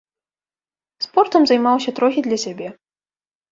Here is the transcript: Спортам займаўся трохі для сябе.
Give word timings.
Спортам 1.07 1.45
займаўся 1.53 1.95
трохі 2.01 2.21
для 2.31 2.37
сябе. 2.47 2.67